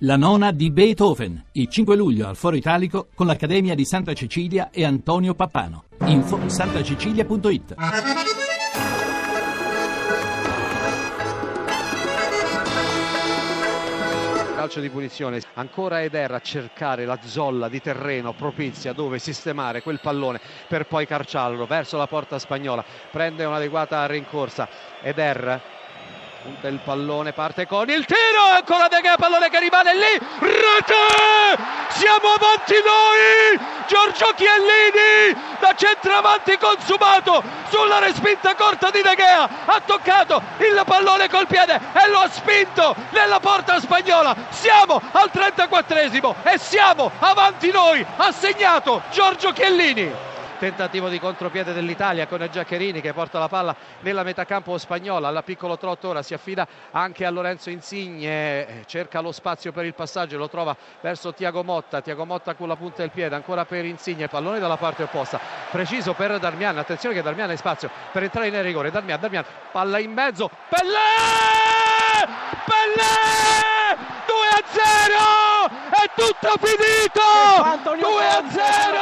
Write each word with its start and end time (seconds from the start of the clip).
La 0.00 0.16
nona 0.16 0.52
di 0.52 0.70
Beethoven, 0.70 1.42
il 1.52 1.68
5 1.68 1.96
luglio 1.96 2.28
al 2.28 2.36
Foro 2.36 2.54
Italico 2.54 3.08
con 3.14 3.26
l'Accademia 3.26 3.74
di 3.74 3.86
Santa 3.86 4.12
Cecilia 4.12 4.68
e 4.70 4.84
Antonio 4.84 5.32
Pappano. 5.32 5.84
Info 6.04 6.38
santacecilia.it 6.50 7.74
calcio 14.66 14.80
di 14.80 14.90
punizione. 14.90 15.40
Ancora 15.54 16.02
Eder 16.02 16.32
a 16.32 16.40
cercare 16.40 17.04
la 17.04 17.18
zolla 17.22 17.68
di 17.68 17.80
terreno 17.80 18.32
propizia 18.34 18.92
dove 18.92 19.20
sistemare 19.20 19.80
quel 19.80 20.00
pallone 20.00 20.40
per 20.66 20.86
poi 20.86 21.06
carciarlo 21.06 21.66
verso 21.66 21.96
la 21.96 22.08
porta 22.08 22.38
spagnola. 22.38 22.84
Prende 23.12 23.44
un'adeguata 23.44 24.04
rincorsa 24.06 24.68
Eder 25.02 25.62
punta 26.46 26.68
il 26.68 26.78
pallone, 26.78 27.32
parte 27.32 27.66
con 27.66 27.90
il 27.90 28.04
tiro, 28.04 28.42
ancora 28.54 28.86
De 28.86 29.00
Gea, 29.02 29.16
pallone 29.16 29.48
che 29.50 29.58
rimane 29.58 29.94
lì, 29.94 30.18
rete! 30.38 31.58
Siamo 31.88 32.28
avanti 32.38 32.74
noi! 32.84 33.74
Giorgio 33.88 34.32
Chiellini 34.34 35.34
da 35.58 35.74
centravanti 35.74 36.56
consumato 36.58 37.42
sulla 37.68 37.98
respinta 37.98 38.54
corta 38.54 38.90
di 38.90 39.02
De 39.02 39.14
Gea, 39.16 39.48
ha 39.64 39.80
toccato 39.84 40.40
il 40.58 40.80
pallone 40.84 41.28
col 41.28 41.48
piede 41.48 41.74
e 41.74 42.08
lo 42.08 42.18
ha 42.20 42.28
spinto 42.28 42.94
nella 43.10 43.40
porta 43.40 43.80
spagnola. 43.80 44.34
Siamo 44.50 45.02
al 45.12 45.30
34esimo 45.32 46.34
e 46.44 46.58
siamo 46.58 47.10
avanti 47.18 47.72
noi, 47.72 48.06
ha 48.16 48.30
segnato 48.30 49.02
Giorgio 49.10 49.52
Chiellini 49.52 50.34
tentativo 50.56 51.08
di 51.08 51.18
contropiede 51.18 51.72
dell'Italia 51.72 52.26
con 52.26 52.46
Giaccherini 52.50 53.00
che 53.00 53.12
porta 53.12 53.38
la 53.38 53.48
palla 53.48 53.74
nella 54.00 54.22
metacampo 54.22 54.76
spagnola 54.78 55.28
alla 55.28 55.42
piccolo 55.42 55.76
trotto 55.76 56.08
ora 56.08 56.22
si 56.22 56.34
affida 56.34 56.66
anche 56.90 57.24
a 57.24 57.30
Lorenzo 57.30 57.70
Insigne 57.70 58.28
eh, 58.28 58.84
cerca 58.86 59.20
lo 59.20 59.32
spazio 59.32 59.72
per 59.72 59.84
il 59.84 59.94
passaggio 59.94 60.38
lo 60.38 60.48
trova 60.48 60.76
verso 61.00 61.32
Tiago 61.34 61.62
Motta 61.62 62.00
Tiago 62.00 62.24
Motta 62.24 62.54
con 62.54 62.68
la 62.68 62.76
punta 62.76 63.02
del 63.02 63.10
piede 63.10 63.34
ancora 63.34 63.64
per 63.64 63.84
Insigne 63.84 64.28
pallone 64.28 64.58
dalla 64.58 64.76
parte 64.76 65.02
opposta 65.04 65.38
preciso 65.70 66.14
per 66.14 66.38
Darmian 66.38 66.78
attenzione 66.78 67.14
che 67.14 67.22
Darmian 67.22 67.50
ha 67.50 67.56
spazio 67.56 67.90
per 68.12 68.22
entrare 68.22 68.50
nel 68.50 68.64
rigore 68.64 68.90
Darmian, 68.90 69.20
Darmian 69.20 69.44
palla 69.70 69.98
in 69.98 70.12
mezzo 70.12 70.50
Pellè 70.68 70.94
Pellè 72.64 73.96
2 74.26 74.34
a 74.48 74.62
0 74.66 75.46
è 75.90 76.10
tutto 76.14 76.52
finito! 76.60 77.20
2 77.98 78.26
a 78.26 78.42
0 78.50 78.95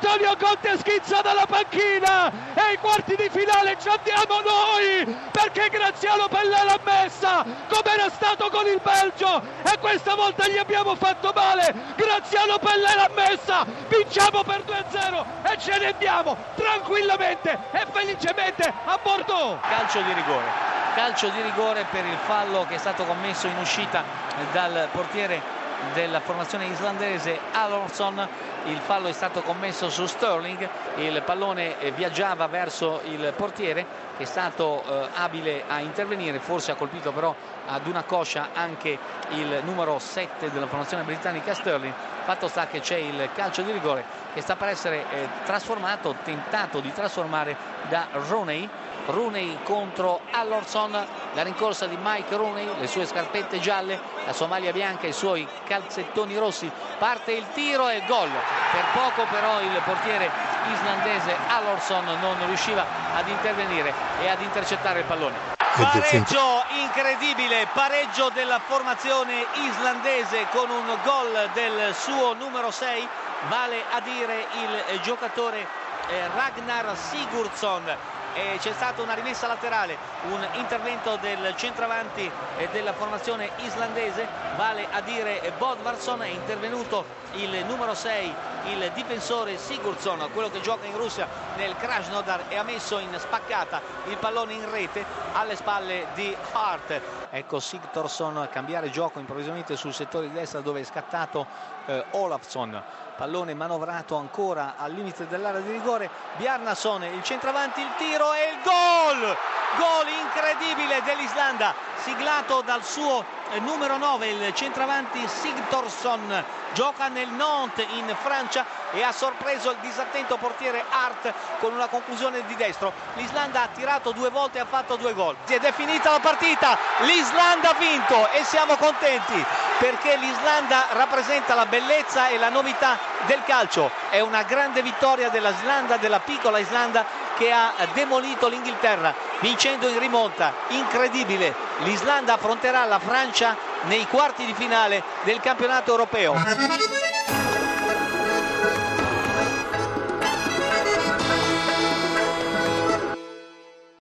Antonio 0.00 0.36
Conte 0.36 0.78
schizza 0.78 1.20
dalla 1.22 1.44
panchina. 1.44 2.30
E 2.54 2.60
ai 2.60 2.78
quarti 2.78 3.16
di 3.16 3.28
finale 3.28 3.76
ci 3.80 3.88
andiamo 3.88 4.40
noi 4.40 5.16
perché 5.32 5.68
Graziano 5.68 6.28
Pelle 6.28 6.62
l'ha 6.64 6.78
messa 6.84 7.42
come 7.42 7.92
era 7.92 8.08
stato 8.08 8.48
con 8.48 8.66
il 8.66 8.80
Belgio 8.80 9.42
e 9.64 9.76
questa 9.80 10.14
volta 10.14 10.46
gli 10.46 10.56
abbiamo 10.56 10.94
fatto 10.94 11.32
male. 11.34 11.74
Graziano 11.96 12.58
Pelle 12.58 12.94
l'ha 12.94 13.10
messa 13.12 13.66
vinciamo 13.88 14.44
per 14.44 14.62
2-0 14.62 15.24
e 15.50 15.58
ce 15.58 15.78
ne 15.78 15.86
andiamo 15.86 16.36
tranquillamente 16.54 17.58
e 17.72 17.86
felicemente 17.90 18.72
a 18.84 18.98
Bordeaux. 19.02 19.58
Calcio 19.62 20.00
di 20.00 20.12
rigore. 20.12 20.46
Calcio 20.94 21.28
di 21.28 21.42
rigore 21.42 21.86
per 21.90 22.04
il 22.04 22.18
fallo 22.24 22.66
che 22.68 22.76
è 22.76 22.78
stato 22.78 23.04
commesso 23.04 23.48
in 23.48 23.56
uscita 23.58 24.04
dal 24.52 24.88
portiere 24.92 25.57
della 25.92 26.20
formazione 26.20 26.66
islandese 26.66 27.38
Alonson. 27.52 28.26
Il 28.64 28.78
fallo 28.78 29.08
è 29.08 29.12
stato 29.12 29.42
commesso 29.42 29.88
su 29.88 30.06
Sterling 30.06 30.68
il 30.96 31.22
pallone 31.24 31.76
viaggiava 31.94 32.46
verso 32.46 33.00
il 33.04 33.32
portiere 33.36 34.06
che 34.16 34.24
è 34.24 34.26
stato 34.26 34.82
eh, 34.82 35.08
abile 35.14 35.64
a 35.66 35.80
intervenire. 35.80 36.40
Forse 36.40 36.72
ha 36.72 36.74
colpito 36.74 37.12
però 37.12 37.34
ad 37.66 37.86
una 37.86 38.02
coscia 38.02 38.48
anche 38.52 38.98
il 39.30 39.60
numero 39.64 39.98
7 39.98 40.50
della 40.50 40.66
formazione 40.66 41.04
britannica 41.04 41.54
Sterling 41.54 41.94
fatto 42.24 42.48
sta 42.48 42.66
che 42.66 42.80
c'è 42.80 42.96
il 42.96 43.30
calcio 43.34 43.62
di 43.62 43.72
rigore 43.72 44.04
che 44.34 44.42
sta 44.42 44.56
per 44.56 44.68
essere 44.68 45.04
eh, 45.10 45.28
trasformato 45.44 46.16
tentato 46.24 46.80
di 46.80 46.92
trasformare 46.92 47.56
da 47.88 48.06
Roney 48.28 48.68
Rooney 49.08 49.56
contro 49.62 50.20
Allorson, 50.32 50.92
la 51.38 51.44
rincorsa 51.44 51.86
di 51.86 51.96
Mike 52.02 52.34
Rooney, 52.34 52.68
le 52.80 52.88
sue 52.88 53.06
scarpette 53.06 53.60
gialle, 53.60 54.00
la 54.26 54.32
sua 54.32 54.48
maglia 54.48 54.72
bianca, 54.72 55.06
i 55.06 55.12
suoi 55.12 55.46
calzettoni 55.68 56.36
rossi, 56.36 56.68
parte 56.98 57.30
il 57.30 57.46
tiro 57.54 57.88
e 57.88 58.02
gol. 58.08 58.28
Per 58.72 58.84
poco 58.92 59.24
però 59.30 59.60
il 59.60 59.80
portiere 59.84 60.28
islandese 60.72 61.36
Allorson 61.46 62.04
non 62.20 62.44
riusciva 62.44 62.84
ad 63.14 63.28
intervenire 63.28 63.94
e 64.20 64.28
ad 64.28 64.40
intercettare 64.42 64.98
il 64.98 65.04
pallone. 65.04 65.36
Pareggio 65.56 66.64
incredibile, 66.80 67.68
pareggio 67.72 68.30
della 68.34 68.58
formazione 68.58 69.46
islandese 69.70 70.48
con 70.50 70.68
un 70.68 70.98
gol 71.04 71.50
del 71.52 71.94
suo 71.94 72.34
numero 72.34 72.72
6, 72.72 73.08
vale 73.46 73.84
a 73.92 74.00
dire 74.00 74.44
il 74.90 75.00
giocatore 75.02 75.64
eh, 76.08 76.26
Ragnar 76.34 76.96
Sigurdsson 76.96 78.17
c'è 78.34 78.72
stata 78.72 79.02
una 79.02 79.14
rimessa 79.14 79.46
laterale, 79.46 79.96
un 80.30 80.46
intervento 80.54 81.16
del 81.16 81.54
centravanti 81.56 82.30
della 82.72 82.92
formazione 82.92 83.50
islandese, 83.58 84.26
vale 84.56 84.86
a 84.90 85.00
dire 85.00 85.52
Bodvarsson, 85.56 86.22
è 86.22 86.28
intervenuto 86.28 87.04
il 87.32 87.64
numero 87.66 87.94
6, 87.94 88.34
il 88.66 88.90
difensore 88.94 89.58
Sigurdsson, 89.58 90.30
quello 90.32 90.50
che 90.50 90.60
gioca 90.60 90.86
in 90.86 90.96
Russia 90.96 91.26
nel 91.56 91.76
Krasnodar 91.76 92.44
e 92.48 92.56
ha 92.56 92.62
messo 92.62 92.98
in 92.98 93.14
spaccata 93.18 93.80
il 94.06 94.16
pallone 94.16 94.54
in 94.54 94.70
rete 94.70 95.04
alle 95.32 95.56
spalle 95.56 96.06
di 96.14 96.34
Hart. 96.52 97.00
Ecco 97.30 97.60
Sigtorsson 97.60 98.48
cambiare 98.50 98.90
gioco 98.90 99.18
improvvisamente 99.18 99.76
sul 99.76 99.92
settore 99.92 100.28
di 100.28 100.32
destra 100.32 100.60
dove 100.60 100.80
è 100.80 100.84
scattato 100.84 101.46
eh, 101.86 102.04
Olafsson. 102.12 102.82
Pallone 103.16 103.52
manovrato 103.54 104.16
ancora 104.16 104.74
al 104.76 104.92
limite 104.92 105.26
dell'area 105.26 105.60
di 105.60 105.72
rigore. 105.72 106.08
Bjarnason 106.36 107.02
il 107.02 107.22
centravanti 107.22 107.80
il 107.80 107.90
tiro 107.96 108.17
e 108.18 108.50
il 108.50 108.58
gol! 108.62 109.36
Gol 109.76 110.08
incredibile 110.08 111.02
dell'Islanda 111.04 111.74
siglato 112.02 112.62
dal 112.62 112.82
suo 112.82 113.24
eh, 113.50 113.60
numero 113.60 113.96
9 113.96 114.26
il 114.28 114.54
centravanti 114.54 115.26
Sigtorsson 115.28 116.44
gioca 116.72 117.08
nel 117.08 117.28
Nantes 117.28 117.86
in 117.90 118.14
Francia 118.20 118.64
e 118.92 119.02
ha 119.02 119.12
sorpreso 119.12 119.70
il 119.70 119.76
disattento 119.80 120.36
portiere 120.36 120.84
Hart 120.88 121.32
con 121.58 121.72
una 121.72 121.88
conclusione 121.88 122.44
di 122.46 122.56
destro. 122.56 122.92
l'Islanda 123.14 123.62
ha 123.62 123.68
tirato 123.68 124.12
due 124.12 124.30
volte 124.30 124.58
e 124.58 124.62
ha 124.62 124.66
fatto 124.66 124.96
due 124.96 125.12
gol. 125.12 125.36
Ed 125.46 125.64
è 125.64 125.72
finita 125.72 126.10
la 126.10 126.20
partita. 126.20 126.78
l'Islanda 127.00 127.70
ha 127.70 127.74
vinto 127.74 128.30
e 128.30 128.44
siamo 128.44 128.76
contenti 128.76 129.44
perché 129.78 130.16
l'Islanda 130.16 130.86
rappresenta 130.92 131.54
la 131.54 131.66
bellezza 131.66 132.28
e 132.28 132.38
la 132.38 132.48
novità 132.48 132.98
del 133.26 133.42
calcio. 133.44 133.90
È 134.10 134.20
una 134.20 134.42
grande 134.42 134.82
vittoria 134.82 135.28
dell'Islanda, 135.28 135.96
della 135.96 136.20
piccola 136.20 136.58
Islanda 136.58 137.27
che 137.38 137.52
ha 137.52 137.72
demolito 137.94 138.48
l'Inghilterra 138.48 139.14
vincendo 139.40 139.88
in 139.88 139.98
rimonta. 139.98 140.52
Incredibile. 140.68 141.54
L'Islanda 141.78 142.34
affronterà 142.34 142.84
la 142.84 142.98
Francia 142.98 143.56
nei 143.84 144.06
quarti 144.06 144.44
di 144.44 144.52
finale 144.52 145.02
del 145.22 145.40
campionato 145.40 145.92
europeo. 145.92 146.34